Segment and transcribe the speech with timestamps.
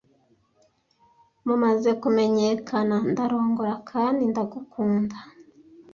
[1.45, 5.17] mumaze kumenyekana ndarongora kandi ndagukunda